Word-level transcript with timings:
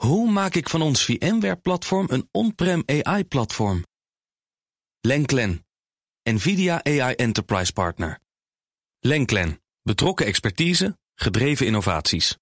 Hoe 0.00 0.30
maak 0.30 0.54
ik 0.54 0.68
van 0.68 0.82
ons 0.82 1.04
VMware-platform 1.04 2.06
een 2.10 2.28
on-prem 2.30 2.82
AI-platform? 2.86 3.84
Lenklen, 5.00 5.66
NVIDIA 6.22 6.84
AI 6.84 7.14
Enterprise 7.14 7.72
Partner. 7.72 8.18
Lenklen, 9.00 9.60
betrokken 9.82 10.26
expertise, 10.26 10.98
gedreven 11.14 11.66
innovaties. 11.66 12.36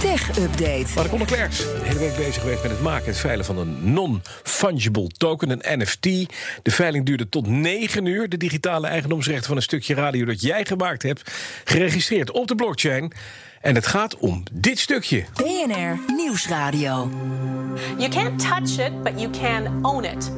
Tech 0.00 0.38
Update. 0.38 0.86
Mark 0.94 1.12
Onderklerks, 1.12 1.58
de 1.58 1.80
hele 1.82 1.98
week 1.98 2.16
bezig 2.16 2.42
geweest 2.42 2.62
met 2.62 2.70
het 2.70 2.80
maken 2.80 3.04
en 3.04 3.10
het 3.10 3.20
veilen 3.20 3.44
van 3.44 3.58
een 3.58 3.92
non-fungible 3.92 5.08
token, 5.08 5.50
een 5.50 5.78
NFT. 5.78 6.02
De 6.62 6.70
veiling 6.70 7.06
duurde 7.06 7.28
tot 7.28 7.46
9 7.46 8.06
uur. 8.06 8.28
De 8.28 8.36
digitale 8.36 8.86
eigendomsrechten 8.86 9.46
van 9.46 9.56
een 9.56 9.62
stukje 9.62 9.94
radio 9.94 10.24
dat 10.24 10.40
jij 10.40 10.64
gemaakt 10.64 11.02
hebt, 11.02 11.30
geregistreerd 11.64 12.30
op 12.30 12.48
de 12.48 12.54
blockchain. 12.54 13.12
En 13.60 13.74
het 13.74 13.86
gaat 13.86 14.16
om 14.16 14.42
dit 14.52 14.78
stukje. 14.78 15.24
BNR 15.34 16.14
Nieuwsradio. 16.14 17.10
You 17.96 18.08
can't 18.08 18.38
touch 18.38 18.78
it, 18.78 19.02
but 19.02 19.20
you 19.20 19.30
can 19.30 19.84
own 19.84 20.04
it. 20.04 20.30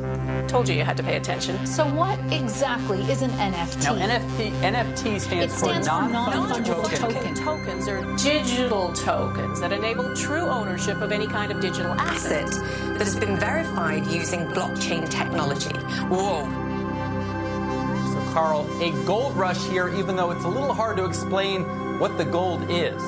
Told 0.46 0.68
you 0.68 0.76
you 0.76 0.84
had 0.84 0.96
to 0.96 1.02
pay 1.02 1.16
attention. 1.16 1.66
So 1.66 1.84
what 1.94 2.18
exactly 2.30 2.98
is 2.98 3.22
an 3.22 3.30
NFT? 3.30 3.82
Now, 3.82 3.94
NFT, 3.94 4.50
NFT 4.60 5.20
stands, 5.20 5.54
for 5.54 5.74
non-fungible 5.80 6.82
token. 6.82 6.98
token. 6.98 7.34
Tokens 7.34 7.88
are 7.88 8.16
digital 8.16 8.92
tokens 8.92 9.60
that 9.60 9.72
enable 9.72 10.14
true 10.14 10.48
ownership 10.48 11.00
of 11.00 11.12
any 11.12 11.26
kind 11.26 11.52
of 11.52 11.60
digital 11.60 11.92
asset. 11.92 12.48
asset 12.48 12.98
that 12.98 13.06
has 13.06 13.16
been 13.16 13.36
verified 13.36 14.06
using 14.06 14.46
blockchain 14.46 15.08
technology. 15.08 15.76
Whoa. 16.08 16.61
Carl, 18.32 18.66
a 18.80 18.90
gold 19.04 19.36
rush 19.36 19.68
here, 19.68 19.88
even 19.88 20.16
though 20.16 20.30
it's 20.30 20.44
a 20.44 20.48
little 20.48 20.74
hard 20.74 20.96
to 20.96 21.04
explain 21.04 21.64
what 21.98 22.16
the 22.16 22.24
gold 22.24 22.70
is. 22.70 23.02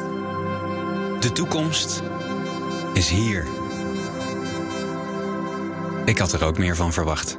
De 1.20 1.30
toekomst 1.32 2.02
is 2.92 3.08
hier. 3.08 3.46
Ik 6.04 6.18
had 6.18 6.32
er 6.32 6.44
ook 6.44 6.58
meer 6.58 6.76
van 6.76 6.92
verwacht. 6.92 7.38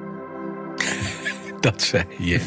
Dat 1.60 1.82
zei 1.82 2.06
je. 2.18 2.42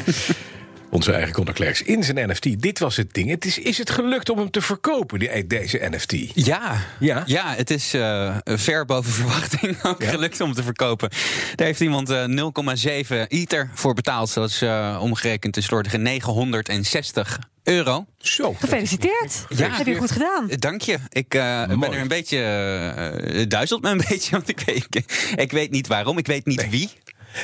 Onze 0.91 1.11
eigen 1.13 1.33
Conor 1.33 1.81
in 1.85 2.03
zijn 2.03 2.29
NFT. 2.29 2.61
Dit 2.61 2.79
was 2.79 2.95
het 2.97 3.13
ding. 3.13 3.29
Het 3.29 3.45
is, 3.45 3.57
is 3.57 3.77
het 3.77 3.89
gelukt 3.89 4.29
om 4.29 4.37
hem 4.37 4.51
te 4.51 4.61
verkopen, 4.61 5.19
die, 5.19 5.47
deze 5.47 5.87
NFT? 5.91 6.13
Ja, 6.45 6.85
Ja? 6.99 7.23
ja 7.25 7.53
het 7.55 7.69
is 7.69 7.93
eh, 7.93 8.37
ver 8.45 8.85
boven 8.85 9.11
verwachting 9.21 9.83
ook 9.83 10.01
Ja? 10.01 10.09
gelukt 10.09 10.41
om 10.41 10.53
te 10.53 10.63
verkopen. 10.63 11.09
Daar 11.55 11.67
heeft 11.67 11.79
iemand 11.79 12.09
eh, 12.09 12.23
0,7 12.27 13.27
ether 13.27 13.69
voor 13.73 13.93
betaald. 13.93 14.33
Dat 14.33 14.49
is 14.49 14.61
eh, 14.61 14.99
omgerekend 15.01 15.57
een 15.57 15.63
slordige 15.63 15.97
960 15.97 17.39
euro. 17.63 18.05
Zo. 18.17 18.53
Gefeliciteerd. 18.53 19.45
Ja. 19.49 19.69
Heb 19.71 19.85
je 19.87 19.95
goed 19.95 20.11
gedaan. 20.11 20.49
Eh, 20.49 20.57
Dank 20.59 20.81
je. 20.81 20.97
Ik 21.09 21.33
eh, 21.33 21.67
ben 21.67 21.91
er 21.93 21.99
een 21.99 22.07
beetje... 22.07 22.37
eh 22.39 23.45
duizelt 23.47 23.81
me 23.81 23.89
een 23.89 24.01
beetje, 24.09 24.31
want 24.31 24.49
ik 24.49 24.59
weet, 24.65 24.87
ik 25.35 25.51
weet 25.51 25.71
niet 25.71 25.87
waarom. 25.87 26.17
Ik 26.17 26.27
weet 26.27 26.45
niet 26.45 26.57
Nee. 26.61 26.69
wie. 26.69 26.89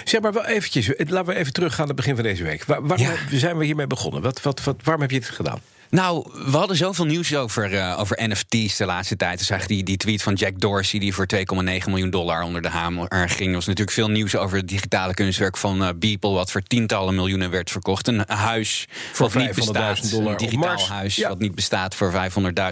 Zeg 0.03 0.22
maar 0.22 0.33
wel 0.33 0.45
eventjes, 0.45 0.88
laten 0.97 1.25
we 1.33 1.36
even 1.39 1.53
teruggaan 1.53 1.78
naar 1.78 1.88
het 1.88 1.95
begin 1.95 2.16
van 2.16 2.23
deze 2.23 2.44
week. 2.44 2.66
Waar, 2.66 2.88
waarom 2.88 3.08
Ja. 3.08 3.38
zijn 3.39 3.58
we 3.58 3.66
hiermee 3.66 3.88
begonnen? 3.88 4.22
Wat, 4.22 4.41
wat, 4.41 4.64
wat, 4.64 4.75
waarom 4.83 5.02
heb 5.02 5.11
je 5.11 5.19
dit 5.19 5.30
gedaan? 5.30 5.59
Nou, 5.89 6.30
we 6.45 6.58
hadden 6.58 6.78
zoveel 6.78 7.05
nieuws 7.05 7.36
over, 7.36 7.73
eh, 7.78 8.00
over 8.00 8.28
NFT's 8.30 8.78
de 8.78 8.86
laatste 8.86 9.16
tijd. 9.16 9.38
Dus 9.39 9.50
eigenlijk 9.50 9.80
die, 9.80 9.89
die 9.89 9.97
tweet 10.06 10.23
van 10.23 10.33
Jack 10.33 10.59
Dorsey... 10.59 11.00
die 11.00 11.13
voor 11.13 11.28
2,9 11.36 11.44
miljoen 11.86 12.09
dollar 12.09 12.44
onder 12.44 12.61
de 12.61 12.69
hamer 12.69 13.30
ging. 13.30 13.50
Er 13.50 13.56
was 13.56 13.66
natuurlijk 13.66 13.95
veel 13.95 14.09
nieuws 14.09 14.36
over 14.36 14.58
het 14.58 14.67
digitale 14.67 15.13
kunstwerk 15.13 15.58
van 15.58 15.83
eh, 15.83 15.89
Beeple... 15.95 16.30
wat 16.31 16.52
voor 16.52 16.61
tientallen 16.61 17.16
miljoenen 17.16 17.50
werd 17.50 17.72
verkocht. 17.72 18.08
Een 18.08 18.23
huis 18.28 18.86
Voor 19.13 19.30
wat 19.30 19.41
niet 19.41 19.50
500.000 19.50 19.56
bestaat. 19.56 20.09
dollar 20.11 20.31
Een 20.31 20.38
digitaal 20.38 20.88
huis 20.88 21.16
Ja. 21.16 21.30
wat 21.30 21.39
niet 21.39 21.56
bestaat 21.56 21.95
voor 21.95 22.11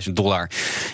500.000 0.08 0.14
dollar. 0.14 0.50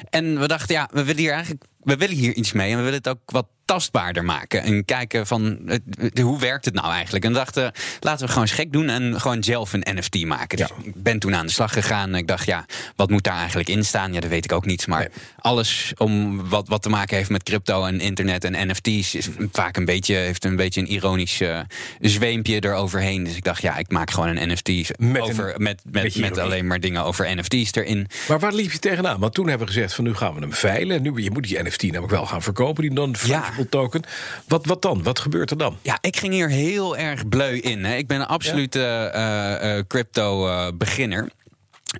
En 0.10 0.40
we 0.40 0.48
dachten, 0.48 0.76
ja, 0.76 0.90
we 0.92 1.04
willen 1.04 1.22
hier 1.22 1.32
eigenlijk... 1.32 1.64
We 1.80 1.96
willen 1.98 2.16
hier 2.16 2.34
iets 2.34 2.52
mee 2.52 2.72
en 2.72 2.78
we 2.78 2.84
willen 2.84 2.98
het 2.98 3.08
ook 3.08 3.20
wat 3.26 3.48
tastbaarder 3.70 4.24
maken. 4.26 4.64
En 4.64 4.86
kijken 4.86 5.28
van, 5.28 5.60
hoe 6.22 6.40
werkt 6.40 6.66
het 6.66 6.74
nou 6.74 6.92
eigenlijk? 6.92 7.26
En 7.26 7.34
dachten, 7.34 7.72
laten 8.00 8.22
we 8.26 8.28
gewoon 8.32 8.44
eens 8.48 8.58
gek 8.58 8.72
doen... 8.72 8.90
en 8.90 9.22
gewoon 9.22 9.44
zelf 9.44 9.74
een 9.74 9.86
NFT 9.96 10.26
maken. 10.26 10.58
Dus 10.58 10.68
Ja. 10.68 10.76
ik 10.84 11.04
ben 11.04 11.20
toen 11.20 11.36
aan 11.36 11.46
de 11.46 11.52
slag 11.52 11.74
gegaan. 11.74 12.16
Ik 12.16 12.28
dacht, 12.28 12.46
ja, 12.46 12.66
wat 12.96 13.10
moet 13.10 13.24
daar 13.24 13.38
eigenlijk 13.38 13.70
in 13.70 13.86
staan? 13.86 14.14
Ja, 14.14 14.20
dat 14.20 14.30
weet 14.30 14.46
ik 14.46 14.52
ook 14.52 14.66
niet. 14.66 14.88
Maar 14.88 15.00
Nee. 15.00 15.08
alles 15.40 15.94
om 15.98 16.42
wat, 16.50 16.68
wat 16.68 16.82
te 16.82 16.90
maken 16.90 17.18
heeft 17.18 17.30
met 17.30 17.44
crypto 17.44 17.86
en 17.86 18.00
internet 18.00 18.44
en 18.44 18.68
NFT's... 18.68 19.16
is 19.16 19.30
vaak 19.52 19.78
een 19.78 19.86
beetje, 19.86 20.16
heeft 20.16 20.46
een 20.46 20.56
beetje 20.56 20.82
een 20.82 20.92
ironisch 20.92 21.42
eh, 21.42 21.60
zweempje 22.00 22.64
eroverheen. 22.64 23.24
Dus 23.24 23.36
ik 23.36 23.44
dacht, 23.44 23.62
ja, 23.62 23.78
ik 23.78 23.92
maak 23.92 24.12
gewoon 24.12 24.38
een 24.38 24.52
NFT 24.52 24.68
Met 24.68 24.98
een 25.00 25.22
over, 25.22 25.54
met, 25.58 25.82
met, 25.92 26.16
met 26.16 26.38
alleen 26.38 26.68
maar 26.68 26.80
dingen 26.80 27.04
over 27.04 27.36
NFT's 27.36 27.72
erin. 27.76 28.08
Maar 28.28 28.40
waar 28.40 28.54
liep 28.54 28.72
je 28.72 28.80
tegenaan? 28.80 29.20
Want 29.20 29.34
toen 29.34 29.48
hebben 29.48 29.68
we 29.68 29.74
gezegd 29.74 29.94
van 29.94 30.04
nu 30.04 30.14
gaan 30.14 30.34
we 30.34 30.40
hem 30.40 30.54
veilen. 30.54 31.02
Nu, 31.02 31.22
je 31.22 31.32
moet 31.32 31.48
die 31.48 31.64
NFT 31.64 31.84
namelijk 31.84 32.12
wel 32.12 32.26
gaan 32.26 32.42
verkopen, 32.42 32.82
die 32.84 32.92
token. 33.70 34.04
Wat, 34.48 34.66
wat 34.66 34.82
dan? 34.82 35.04
Wat 35.04 35.20
gebeurt 35.20 35.52
er 35.52 35.58
dan? 35.58 35.78
Ja, 35.82 35.98
ik 36.02 36.18
ging 36.18 36.34
hier 36.34 36.50
heel 36.50 36.98
erg 36.98 37.30
bleu 37.30 37.58
in. 37.58 37.84
Hè. 37.86 37.96
Ik 37.96 38.08
ben 38.08 38.20
een 38.20 38.26
absolute 38.26 38.82
eh, 39.14 39.78
eh, 39.78 39.86
crypto-beginner. 39.88 41.30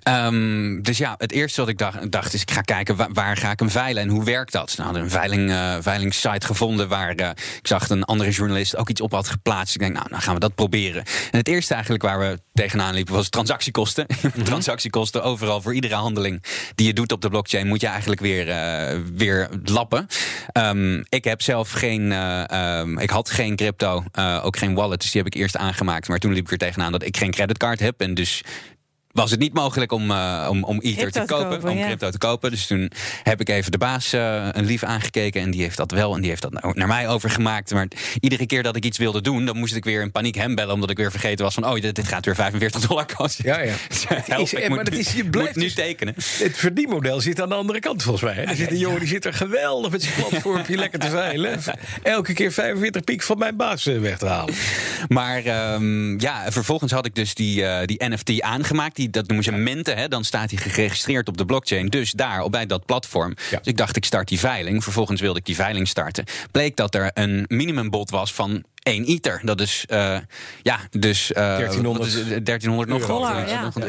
Ehm, 0.02 0.82
dus 0.82 0.98
ja, 0.98 1.14
het 1.18 1.32
eerste 1.32 1.60
wat 1.60 1.68
ik 1.68 1.78
dacht, 1.78 2.10
dacht 2.10 2.34
is: 2.34 2.42
ik 2.42 2.50
ga 2.50 2.60
kijken 2.60 2.96
waar, 2.96 3.12
waar 3.12 3.36
ga 3.36 3.50
ik 3.50 3.58
hem 3.58 3.70
veilen 3.70 4.02
en 4.02 4.08
hoe 4.08 4.24
werkt 4.24 4.52
dat? 4.52 4.72
Nou, 4.76 4.82
hadden 4.82 5.02
een 5.02 5.10
veiling, 5.10 5.50
eh, 5.50 5.76
veilingssite 5.80 6.46
gevonden 6.46 6.88
waar 6.88 7.14
eh, 7.14 7.28
ik 7.28 7.66
zag 7.66 7.86
dat 7.86 7.96
een 7.96 8.04
andere 8.04 8.30
journalist 8.30 8.76
ook 8.76 8.88
iets 8.88 9.00
op 9.00 9.12
had 9.12 9.28
geplaatst. 9.28 9.74
Ik 9.74 9.80
denk, 9.80 9.92
nou, 9.92 10.06
gaan 10.10 10.34
we 10.34 10.40
dat 10.40 10.54
proberen. 10.54 11.04
En 11.30 11.38
het 11.38 11.48
eerste 11.48 11.72
eigenlijk 11.74 12.02
waar 12.02 12.18
we 12.18 12.40
tegenaan 12.52 12.94
liepen 12.94 13.14
was 13.14 13.28
transactiekosten. 13.28 14.06
transactiekosten 14.44 15.22
overal 15.22 15.60
voor 15.60 15.74
iedere 15.74 15.94
handeling 15.94 16.42
die 16.74 16.86
je 16.86 16.92
doet 16.92 17.12
op 17.12 17.20
de 17.20 17.28
blockchain 17.28 17.66
moet 17.66 17.80
je 17.80 17.86
eigenlijk 17.86 18.20
weer, 18.20 18.48
eh, 18.48 18.98
weer 19.14 19.48
lappen. 19.64 20.06
Ehm, 20.52 21.02
ik 21.08 21.24
heb 21.24 21.42
zelf 21.42 21.70
geen, 21.70 22.12
eh, 22.12 22.50
ehm, 22.50 22.98
ik 22.98 23.10
had 23.10 23.30
geen 23.30 23.56
crypto, 23.56 24.04
ook 24.42 24.56
geen 24.56 24.74
wallet, 24.74 25.00
dus 25.00 25.10
die 25.10 25.22
heb 25.22 25.34
ik 25.34 25.40
eerst 25.40 25.56
aangemaakt. 25.56 26.08
Maar 26.08 26.18
toen 26.18 26.32
liep 26.32 26.44
ik 26.44 26.50
er 26.50 26.58
tegenaan 26.58 26.92
dat 26.92 27.02
ik 27.02 27.16
geen 27.16 27.30
creditcard 27.30 27.80
heb 27.80 28.00
en 28.00 28.14
dus 28.14 28.42
was 29.12 29.30
het 29.30 29.40
niet 29.40 29.52
mogelijk 29.52 29.92
om, 29.92 30.10
eh, 30.10 30.46
om, 30.50 30.64
om 30.64 30.80
Ether 30.80 31.10
te 31.10 31.22
kopen, 31.26 31.48
kopen, 31.48 31.70
om 31.70 31.76
ja. 31.78 31.84
crypto 31.86 32.10
te 32.10 32.18
kopen. 32.18 32.50
Dus 32.50 32.66
toen 32.66 32.90
heb 33.22 33.40
ik 33.40 33.48
even 33.48 33.72
de 33.72 33.78
baas 33.78 34.12
eh, 34.12 34.48
een 34.52 34.64
lief 34.64 34.82
aangekeken 34.82 35.40
en 35.42 35.50
die 35.50 35.62
heeft 35.62 35.76
dat 35.76 35.90
wel 35.90 36.14
en 36.14 36.20
die 36.20 36.30
heeft 36.30 36.42
dat 36.42 36.52
nou 36.52 36.72
naar 36.76 36.86
mij 36.88 37.08
overgemaakt. 37.08 37.70
Maar 37.72 37.88
iedere 38.20 38.46
keer 38.46 38.62
dat 38.62 38.76
ik 38.76 38.84
iets 38.84 38.98
wilde 38.98 39.20
doen, 39.20 39.44
dan 39.46 39.56
moest 39.56 39.74
ik 39.74 39.84
weer 39.84 40.02
in 40.02 40.10
paniek 40.12 40.34
hem 40.34 40.54
bellen, 40.54 40.74
omdat 40.74 40.90
ik 40.90 40.96
weer 40.96 41.10
vergeten 41.10 41.44
was 41.44 41.54
van, 41.54 41.66
oh, 41.66 41.80
dit, 41.80 41.94
dit 41.94 42.08
gaat 42.08 42.24
weer 42.24 42.34
45 42.34 42.80
dollar 42.88 43.06
kosten. 43.16 43.44
Ja, 43.44 43.60
ja. 43.60 43.74
Help, 44.08 44.42
is- 44.42 44.52
ik 44.52 44.60
maar 44.60 44.68
moet, 44.68 44.84
dat 44.84 44.94
nu- 44.94 45.00
is- 45.00 45.12
je 45.12 45.22
moet 45.22 45.30
blijft 45.30 45.56
nu 45.56 45.62
dus- 45.62 45.74
tekenen. 45.74 46.14
Het 46.16 46.56
verdienmodel 46.56 47.20
zit 47.20 47.40
aan 47.40 47.48
de 47.48 47.54
andere 47.54 47.78
kant 47.80 48.02
volgens 48.02 48.24
mij. 48.24 48.34
hè? 48.34 48.42
Er 48.50 48.56
zit 48.56 48.70
een 48.70 48.78
jongen 48.78 48.98
die 49.00 49.08
zit 49.08 49.24
er 49.24 49.34
geweldig 49.34 49.90
met 49.90 50.02
zijn 50.02 50.14
platformpje 50.28 50.76
lekker 50.76 50.98
te 50.98 51.08
veilen. 51.10 51.60
Elke 52.02 52.32
keer 52.32 52.52
45 52.52 53.04
piek 53.04 53.22
van 53.22 53.38
mijn 53.38 53.56
baas 53.56 53.86
eh, 53.86 53.98
weg 54.00 54.18
te 54.18 54.26
halen. 54.26 54.54
Maar 55.08 55.44
ehm, 55.44 56.20
ja, 56.20 56.52
vervolgens 56.52 56.92
had 56.92 57.06
ik 57.06 57.14
dus 57.14 57.34
die, 57.34 57.64
eh, 57.66 57.86
die 57.86 58.08
NFT 58.08 58.40
aangemaakt. 58.40 58.98
Die, 59.00 59.10
dat 59.10 59.26
noemen 59.26 59.44
ze 59.44 59.52
minten. 59.52 59.96
Hè? 59.96 60.08
Dan 60.08 60.24
staat 60.24 60.50
hij 60.50 60.60
geregistreerd 60.60 61.28
op 61.28 61.36
de 61.36 61.44
blockchain. 61.44 61.88
Dus 61.88 62.12
daar, 62.12 62.42
op 62.42 62.52
bij 62.52 62.66
dat 62.66 62.86
platform. 62.86 63.34
Ja. 63.50 63.58
Dus 63.58 63.66
ik 63.66 63.76
dacht, 63.76 63.96
ik 63.96 64.04
start 64.04 64.28
die 64.28 64.38
veiling. 64.38 64.82
Vervolgens 64.82 65.20
wilde 65.20 65.38
ik 65.38 65.44
die 65.44 65.54
veiling 65.54 65.88
starten. 65.88 66.24
Bleek 66.50 66.76
dat 66.76 66.94
er 66.94 67.10
een 67.14 67.44
minimumbod 67.48 68.10
was 68.10 68.32
van 68.32 68.64
1 68.82 69.04
ether. 69.04 69.40
Dat 69.44 69.60
is, 69.60 69.84
eh, 69.88 70.16
ja, 70.62 70.78
dus... 70.90 71.32
eh, 71.32 71.42
1300 71.42 71.98
wat 71.98 72.06
is 72.06 72.14
het? 72.14 72.46
1300 72.46 72.88
nog 72.88 73.00
euro. 73.00 73.14
Dollar, 73.14 73.44
eh, 73.44 73.50
ja. 73.50 73.62
nog 73.62 73.74
wat 73.74 73.84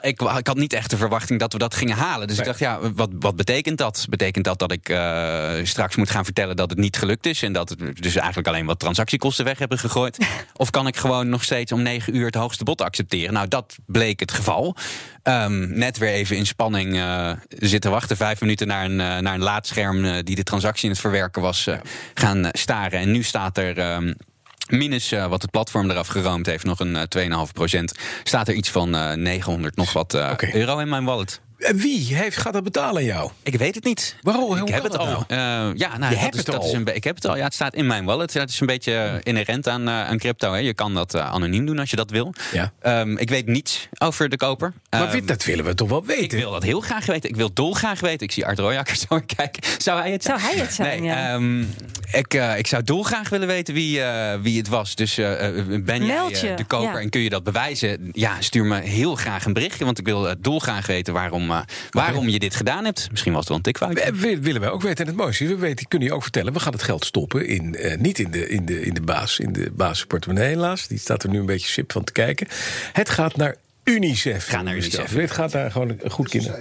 ik, 0.00 0.22
ik 0.22 0.46
had 0.46 0.56
niet 0.56 0.72
echt 0.72 0.90
de 0.90 0.96
verwachting 0.96 1.40
dat 1.40 1.52
we 1.52 1.58
dat 1.58 1.74
gingen 1.74 1.96
halen. 1.96 2.26
Dus 2.28 2.36
Nee. 2.36 2.46
ik 2.46 2.58
dacht, 2.58 2.58
ja, 2.82 2.92
wat, 2.92 3.10
wat 3.18 3.36
betekent 3.36 3.78
dat? 3.78 4.06
Betekent 4.08 4.44
dat 4.44 4.58
dat 4.58 4.72
ik 4.72 4.88
eh, 4.88 5.52
straks 5.62 5.96
moet 5.96 6.10
gaan 6.10 6.24
vertellen 6.24 6.56
dat 6.56 6.70
het 6.70 6.78
niet 6.78 6.96
gelukt 6.96 7.26
is... 7.26 7.42
en 7.42 7.52
dat 7.52 7.70
we 7.70 7.92
dus 7.92 8.16
eigenlijk 8.16 8.48
alleen 8.48 8.66
wat 8.66 8.78
transactiekosten 8.78 9.44
weg 9.44 9.58
hebben 9.58 9.78
gegooid? 9.78 10.26
of 10.56 10.70
kan 10.70 10.86
ik 10.86 10.96
gewoon 10.96 11.28
nog 11.28 11.44
steeds 11.44 11.72
om 11.72 11.82
negen 11.82 12.16
uur 12.16 12.26
het 12.26 12.34
hoogste 12.34 12.64
bod 12.64 12.80
accepteren? 12.80 13.32
Nou, 13.32 13.48
dat 13.48 13.76
bleek 13.86 14.20
het 14.20 14.32
geval. 14.32 14.76
Ehm, 15.22 15.78
net 15.78 15.98
weer 15.98 16.12
even 16.12 16.36
in 16.36 16.46
spanning 16.46 16.96
eh, 16.96 17.30
zitten 17.48 17.90
wachten. 17.90 18.16
Vijf 18.16 18.40
minuten 18.40 18.66
naar 18.66 18.84
een, 18.84 19.00
eh, 19.00 19.18
naar 19.18 19.34
een 19.34 19.42
laadscherm 19.42 20.22
die 20.24 20.36
de 20.36 20.42
transactie 20.42 20.84
in 20.84 20.90
het 20.90 21.00
verwerken 21.00 21.42
was... 21.42 21.68
gaan 22.14 22.48
staren. 22.52 23.00
En 23.00 23.10
nu 23.12 23.22
staat 23.22 23.58
er... 23.58 23.78
ehm, 23.78 24.12
Minus 24.72 25.12
eh, 25.12 25.26
wat 25.26 25.42
het 25.42 25.50
platform 25.50 25.90
eraf 25.90 26.06
geroomd 26.06 26.46
heeft, 26.46 26.64
nog 26.64 26.80
een 26.80 26.96
eh, 26.96 27.46
2,5 27.46 27.52
procent. 27.52 27.98
Staat 28.22 28.48
er 28.48 28.54
iets 28.54 28.70
van 28.70 28.94
eh 28.94 29.12
900 29.12 29.76
nog 29.76 29.92
wat 29.92 30.14
eh, 30.14 30.32
euro 30.52 30.78
in 30.78 30.88
mijn 30.88 31.04
wallet. 31.04 31.40
En 31.62 31.76
wie 31.76 32.14
heeft, 32.16 32.36
gaat 32.36 32.52
dat 32.52 32.62
betalen 32.64 32.96
aan 32.96 33.04
jou? 33.04 33.30
Ik 33.42 33.54
weet 33.54 33.74
het 33.74 33.84
niet. 33.84 34.16
Waarom? 34.22 34.56
Ik 34.56 34.68
heb 34.68 34.82
het 34.82 34.92
dat 34.92 35.00
al. 35.00 35.06
nou? 35.06 35.24
Eh, 35.28 35.36
ja, 35.38 35.70
nou, 35.74 35.92
Je 35.92 35.98
dat 35.98 36.18
hebt 36.18 36.32
is, 36.34 36.38
het 36.40 36.46
dat 36.46 36.56
al. 36.60 36.66
Is 36.66 36.72
een, 36.72 36.84
be- 36.84 36.94
ik 36.94 37.04
heb 37.04 37.14
het 37.14 37.26
al. 37.26 37.36
Ja, 37.36 37.44
het 37.44 37.54
staat 37.54 37.74
in 37.74 37.86
mijn 37.86 38.04
wallet. 38.04 38.32
Het 38.32 38.48
is 38.50 38.60
een 38.60 38.66
beetje 38.66 39.20
inherent 39.22 39.68
aan, 39.68 39.88
eh, 39.88 40.04
aan 40.08 40.18
crypto. 40.18 40.52
Hè. 40.52 40.58
Je 40.58 40.74
kan 40.74 40.94
dat 40.94 41.14
eh, 41.14 41.32
anoniem 41.32 41.66
doen 41.66 41.78
als 41.78 41.90
je 41.90 41.96
dat 41.96 42.10
wil. 42.10 42.34
Ja. 42.52 42.72
Ehm, 42.80 43.16
ik 43.16 43.28
weet 43.28 43.46
niets 43.46 43.88
over 43.98 44.28
de 44.28 44.36
koper. 44.36 44.72
Maar 44.90 45.10
wie- 45.10 45.24
dat 45.24 45.44
willen 45.44 45.64
we 45.64 45.74
toch 45.74 45.88
wel 45.88 46.04
weten? 46.04 46.22
ik 46.22 46.32
wil 46.32 46.50
dat 46.50 46.62
heel 46.62 46.80
graag 46.80 47.06
weten. 47.06 47.28
Ik 47.30 47.36
wil 47.36 47.52
dolgraag 47.52 48.00
weten. 48.00 48.26
Ik 48.26 48.32
zie 48.32 48.46
Art 48.46 48.58
Royakker 48.58 48.96
zo 49.08 49.20
kijken. 49.36 49.62
Zou 49.78 50.00
hij 50.00 50.12
het 50.12 50.22
zijn? 50.22 50.38
Zou 50.40 50.52
hij 50.52 50.60
het 50.64 50.72
zijn, 50.74 51.00
Nee, 51.00 51.10
ja. 51.10 51.32
ehm, 51.34 51.60
ik, 52.12 52.34
eh, 52.34 52.58
ik 52.58 52.66
zou 52.66 52.82
dolgraag 52.84 53.28
willen 53.28 53.46
weten 53.48 53.74
wie, 53.74 54.02
eh, 54.02 54.38
wie 54.40 54.58
het 54.58 54.68
was. 54.68 54.94
Dus 54.94 55.18
eh, 55.18 55.46
eh, 55.58 55.82
ben 55.84 56.04
jij 56.06 56.28
je, 56.28 56.48
eh, 56.48 56.56
de 56.56 56.64
koper 56.64 56.92
ja. 56.94 56.98
en 57.00 57.10
kun 57.10 57.20
je 57.20 57.30
dat 57.30 57.44
bewijzen? 57.44 58.08
Ja, 58.12 58.40
stuur 58.40 58.64
me 58.64 58.80
heel 58.80 59.14
graag 59.14 59.44
een 59.44 59.52
berichtje. 59.52 59.84
Want 59.84 59.98
ik 59.98 60.04
wil 60.06 60.26
uh, 60.26 60.32
dolgraag 60.38 60.86
weten 60.86 61.12
waarom, 61.12 61.50
waarom 61.90 62.28
je 62.28 62.38
dit 62.38 62.54
gedaan 62.56 62.84
hebt. 62.84 63.08
Misschien 63.10 63.32
was 63.32 63.40
het 63.40 63.48
wel 63.48 63.56
een 63.56 63.62
tikfout. 63.62 63.92
We- 63.94 64.12
we- 64.20 64.38
willen 64.40 64.60
wij 64.60 64.70
ook 64.70 64.82
weten. 64.82 64.98
En 65.04 65.06
het 65.06 65.16
mooiste 65.16 65.44
is, 65.44 65.50
we 65.50 65.56
weten, 65.56 65.88
kunnen 65.88 66.08
je 66.08 66.14
ook 66.14 66.22
vertellen... 66.22 66.52
we 66.52 66.60
gaan 66.60 66.72
het 66.72 66.82
geld 66.82 67.04
stoppen 67.04 67.46
in, 67.46 67.74
eh, 67.74 67.98
niet 67.98 68.18
in 68.18 68.30
de, 68.30 68.48
in, 68.48 68.64
de, 68.66 68.80
in 68.80 68.94
de 68.94 69.00
baas, 69.02 69.38
in 69.38 69.52
de 69.52 69.70
basisportemonnee 69.72 70.48
helaas. 70.48 70.86
Die 70.86 70.98
staat 70.98 71.22
er 71.22 71.28
nu 71.28 71.38
een 71.38 71.46
beetje 71.46 71.68
sip 71.68 71.92
van 71.92 72.04
te 72.04 72.12
kijken. 72.12 72.46
Het 72.92 73.08
gaat 73.10 73.36
naar 73.36 73.56
UNICEF. 73.84 74.46
Gaat 74.46 74.64
naar 74.64 74.74
UNICEF. 74.76 75.12
Het 75.14 75.30
gaat 75.30 75.52
naar 75.52 75.70
gewoon 75.70 75.96
een 76.02 76.10
goed 76.10 76.28
kinder. 76.28 76.58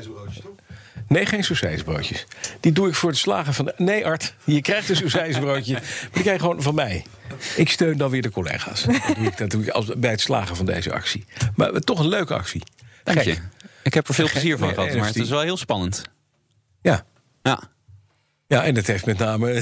Nee, 1.08 1.26
geen 1.26 1.44
sausijsbroodjes. 1.44 2.26
Die 2.60 2.72
doe 2.72 2.88
ik 2.88 2.96
voor 2.96 3.10
het 3.10 3.18
slagen 3.20 3.54
van... 3.54 3.66
De... 3.66 3.74
Nee, 3.78 4.06
Art, 4.06 4.34
je 4.44 4.62
krijgt 4.62 4.90
een 4.90 4.96
sausijsbroodje. 4.96 5.74
maar 5.74 5.84
die 6.12 6.22
krijg 6.22 6.36
je 6.38 6.44
gewoon 6.44 6.62
van 6.62 6.76
mij. 6.76 7.06
Ik 7.56 7.70
steun 7.70 7.98
dan 7.98 8.10
weer 8.10 8.22
de 8.22 8.30
collega's. 8.30 8.84
Dat 8.84 9.16
doe 9.16 9.26
ik, 9.26 9.38
dat 9.38 9.50
doe 9.50 9.64
ik 9.64 9.70
als, 9.70 9.86
bij 9.98 10.12
het 10.12 10.22
slagen 10.22 10.56
van 10.56 10.66
deze 10.66 10.94
actie. 10.94 11.26
Maar 11.56 11.72
toch 11.80 12.00
een 12.00 12.08
leuke 12.08 12.34
actie. 12.34 12.62
Dank 13.04 13.22
je. 13.22 13.36
Ik 13.84 13.94
heb 13.94 14.08
er 14.08 14.14
veel 14.14 14.30
plezier 14.30 14.58
van 14.58 14.74
gehad, 14.74 14.96
maar 14.96 15.08
het 15.08 15.16
is 15.16 15.30
wel 15.30 15.42
heel 15.42 15.58
spannend. 15.58 16.02
Ja. 16.82 17.06
Ja. 17.42 17.62
ja, 18.48 18.64
en 18.64 18.74
dat 18.74 18.88
heeft 18.88 19.06
met 19.06 19.18
name... 19.18 19.48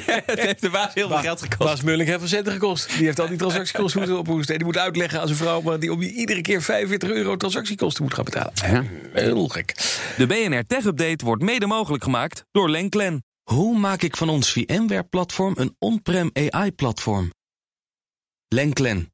Het 0.26 0.40
heeft 0.40 0.60
de 0.60 0.70
baas 0.70 0.94
heel 0.94 1.08
veel 1.08 1.18
geld 1.18 1.42
gekost. 1.42 1.58
Baas 1.58 1.82
Mulling 1.82 2.08
heeft 2.08 2.28
centen 2.28 2.52
gekost. 2.52 2.96
Die 2.96 3.04
heeft 3.04 3.20
al 3.20 3.28
die 3.28 3.36
transactiekosten 3.36 4.00
moeten 4.00 4.18
ophoesten. 4.18 4.52
En 4.52 4.58
die 4.58 4.66
moet 4.66 4.78
uitleggen 4.78 5.20
aan 5.20 5.26
zijn 5.26 5.38
vrouw... 5.38 5.60
maar 5.60 5.80
die 5.80 5.92
om 5.92 6.00
die 6.00 6.12
iedere 6.12 6.40
keer 6.40 6.62
45 6.62 7.10
euro 7.10 7.36
transactiekosten 7.36 8.02
moet 8.02 8.14
gaan 8.14 8.24
betalen. 8.24 8.52
Ja. 8.54 8.84
Heel 9.12 9.48
gek. 9.48 9.74
De 10.16 10.26
BNR 10.26 10.66
Tech 10.66 10.84
Update 10.84 11.24
wordt 11.24 11.42
mede 11.42 11.66
mogelijk 11.66 12.04
gemaakt 12.04 12.44
door 12.50 12.70
Lenklen. 12.70 13.24
Hoe 13.42 13.78
maak 13.78 14.02
ik 14.02 14.16
van 14.16 14.28
ons 14.28 14.52
VMware-platform 14.52 15.54
een 15.56 15.76
on-prem 15.78 16.30
AI-platform? 16.32 17.32
Lenklen, 18.48 19.12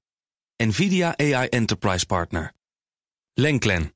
NVIDIA 0.56 1.16
AI 1.16 1.48
Enterprise 1.48 2.06
Partner. 2.06 2.52
Lenklen, 3.34 3.95